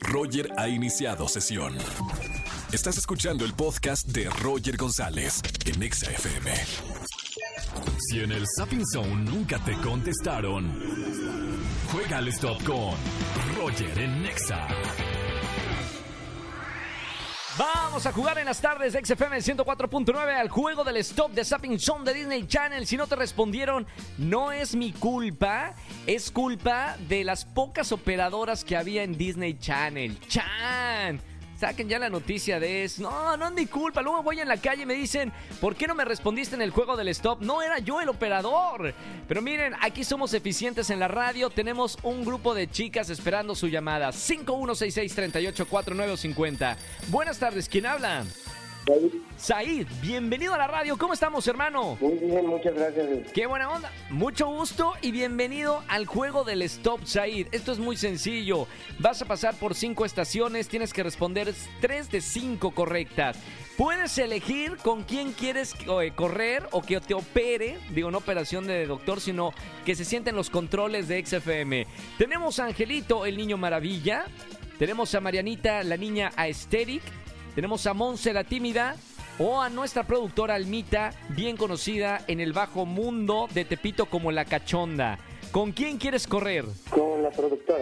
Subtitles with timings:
[0.00, 1.76] Roger ha iniciado sesión.
[2.72, 6.52] Estás escuchando el podcast de Roger González en Exa FM.
[8.08, 10.80] Si en el Sapping Zone nunca te contestaron,
[11.92, 12.94] juega al stop con
[13.56, 14.66] Roger en Nexa.
[17.58, 21.78] Vamos a jugar en las tardes de XFM 104.9 al juego del stop de Sapping
[21.78, 22.86] Zone de Disney Channel.
[22.86, 23.86] Si no te respondieron,
[24.18, 25.72] no es mi culpa,
[26.06, 30.20] es culpa de las pocas operadoras que había en Disney Channel.
[30.28, 31.35] ¡Chan!
[31.58, 33.02] Saquen ya la noticia de eso.
[33.02, 34.02] No, no es mi culpa.
[34.02, 36.70] Luego voy en la calle y me dicen, ¿por qué no me respondiste en el
[36.70, 37.40] juego del stop?
[37.40, 38.92] No era yo el operador.
[39.26, 41.48] Pero miren, aquí somos eficientes en la radio.
[41.48, 44.10] Tenemos un grupo de chicas esperando su llamada.
[44.10, 46.76] 5166-384950.
[47.08, 48.24] Buenas tardes, ¿quién habla?
[49.36, 50.96] Said, bienvenido a la radio.
[50.96, 51.98] ¿Cómo estamos, hermano?
[52.00, 53.32] Muy bien, muchas gracias.
[53.32, 53.90] Qué buena onda.
[54.10, 57.48] Mucho gusto y bienvenido al juego del Stop Said.
[57.50, 58.68] Esto es muy sencillo.
[59.00, 63.36] Vas a pasar por cinco estaciones, tienes que responder tres de cinco correctas.
[63.76, 68.86] Puedes elegir con quién quieres eh, correr o que te opere, digo, no operación de
[68.86, 69.52] doctor, sino
[69.84, 71.88] que se sienten los controles de XFM.
[72.18, 74.26] Tenemos a Angelito, el niño maravilla.
[74.78, 77.02] Tenemos a Marianita, la niña aesthetic.
[77.56, 78.96] Tenemos a Monse la tímida
[79.38, 84.44] o a nuestra productora Almita, bien conocida en el bajo mundo de Tepito como la
[84.44, 85.18] cachonda.
[85.52, 86.66] ¿Con quién quieres correr?
[86.90, 87.80] Con la productora.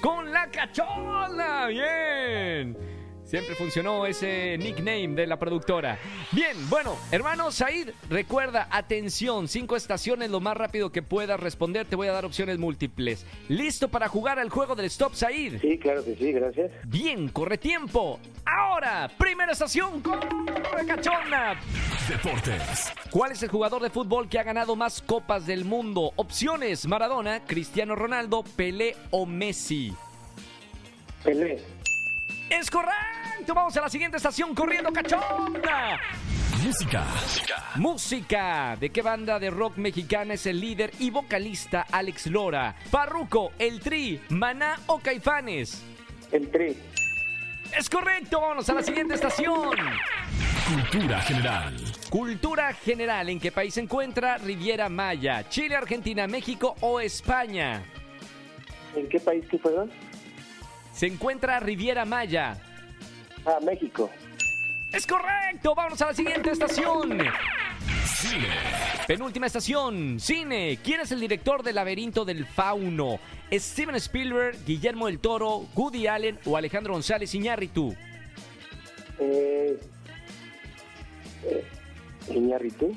[0.00, 1.66] ¡Con la cachonda!
[1.66, 2.95] ¡Bien!
[3.26, 5.98] Siempre funcionó ese nickname de la productora.
[6.30, 11.86] Bien, bueno, hermano Said, recuerda, atención, cinco estaciones lo más rápido que puedas responder.
[11.86, 13.26] Te voy a dar opciones múltiples.
[13.48, 15.60] ¿Listo para jugar al juego del Stop Said?
[15.60, 16.70] Sí, claro que sí, gracias.
[16.84, 18.20] Bien, corre tiempo.
[18.44, 21.58] Ahora, primera estación con la cachonda.
[22.08, 22.92] Deportes.
[23.10, 26.12] ¿Cuál es el jugador de fútbol que ha ganado más copas del mundo?
[26.14, 29.92] Opciones: Maradona, Cristiano Ronaldo, Pelé o Messi.
[31.24, 31.75] Pelé.
[32.58, 33.54] Es correcto.
[33.54, 36.00] Vamos a la siguiente estación corriendo cachonda.
[36.64, 37.04] Música.
[37.76, 38.76] Música.
[38.80, 42.74] ¿De qué banda de rock mexicana es el líder y vocalista Alex Lora?
[42.90, 45.84] Parruco, El Tri, Maná o Caifanes.
[46.32, 46.76] El tri.
[47.76, 48.40] Es correcto.
[48.40, 49.76] Vámonos a la siguiente estación.
[50.66, 51.76] Cultura general.
[52.08, 53.28] Cultura general.
[53.28, 55.46] ¿En qué país se encuentra Riviera Maya?
[55.48, 57.82] ¿Chile, Argentina, México o España?
[58.96, 59.90] ¿En qué país que fueron?
[60.96, 62.56] Se encuentra Riviera Maya.
[63.44, 64.10] Ah, México.
[64.90, 65.74] Es correcto.
[65.74, 67.18] Vámonos a la siguiente estación.
[68.06, 68.46] Cine.
[69.06, 70.78] Penúltima estación, cine.
[70.82, 73.20] ¿Quién es el director del laberinto del fauno?
[73.52, 77.94] ¿Steven Spielberg, Guillermo del Toro, Woody Allen o Alejandro González Iñárritu?
[79.18, 79.78] Eh,
[81.44, 81.64] eh,
[82.34, 82.96] Iñárritu.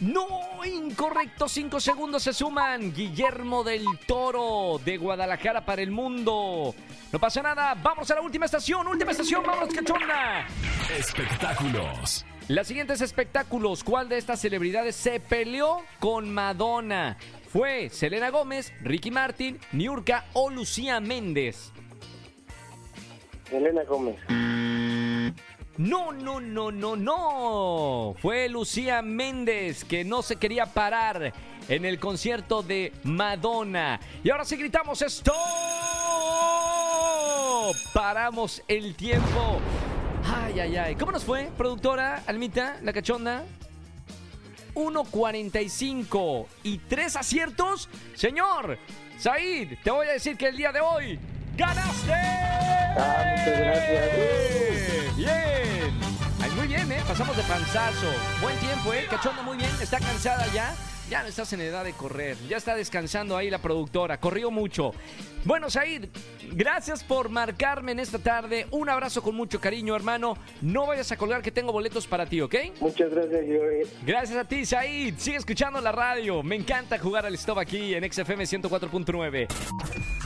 [0.00, 1.48] No, incorrecto.
[1.48, 2.92] Cinco segundos se suman.
[2.92, 6.74] Guillermo del Toro de Guadalajara para el mundo.
[7.12, 7.74] No pasa nada.
[7.74, 8.86] Vamos a la última estación.
[8.86, 9.42] Última estación.
[9.46, 10.46] Vamos, cachonda.
[10.96, 12.24] Espectáculos.
[12.48, 13.82] Las siguientes espectáculos.
[13.82, 17.16] ¿Cuál de estas celebridades se peleó con Madonna?
[17.48, 21.72] ¿Fue Selena Gómez, Ricky Martin, Niurka o Lucía Méndez?
[23.50, 24.16] Elena Gómez.
[25.78, 28.14] No, no, no, no, no.
[28.20, 31.32] Fue Lucía Méndez que no se quería parar
[31.68, 34.00] en el concierto de Madonna.
[34.24, 35.36] Y ahora sí gritamos ¡Stop!
[37.92, 39.60] Paramos el tiempo.
[40.24, 40.94] Ay, ay, ay.
[40.96, 43.44] ¿Cómo nos fue, productora Almita, la cachonda?
[44.74, 47.88] 1.45 y tres aciertos.
[48.14, 48.78] Señor,
[49.18, 51.18] Said, te voy a decir que el día de hoy
[51.56, 52.12] ganaste.
[52.12, 55.16] Ah, muchas gracias.
[55.16, 55.65] Bien.
[57.08, 58.06] Pasamos de panzazo.
[58.42, 59.06] Buen tiempo, ¿eh?
[59.08, 59.70] Cachonda muy bien.
[59.80, 60.74] Está cansada ya.
[61.08, 62.36] Ya no estás en edad de correr.
[62.48, 64.18] Ya está descansando ahí la productora.
[64.18, 64.92] Corrió mucho.
[65.44, 66.06] Bueno, Said,
[66.50, 68.66] gracias por marcarme en esta tarde.
[68.72, 70.36] Un abrazo con mucho cariño, hermano.
[70.62, 72.56] No vayas a colgar que tengo boletos para ti, ¿ok?
[72.80, 73.82] Muchas gracias, Joey.
[74.04, 75.14] Gracias a ti, Said.
[75.16, 76.42] Sigue escuchando la radio.
[76.42, 80.25] Me encanta jugar al stop aquí en XFM 104.9.